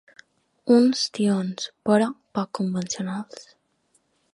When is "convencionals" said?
2.61-3.51